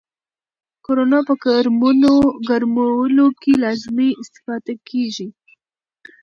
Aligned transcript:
کورونو 0.85 1.19
په 1.27 1.33
ګرمولو 2.51 3.27
کې 3.41 3.51
لازمې 3.63 4.09
استفادې 4.21 4.75
کیږي. 4.89 5.27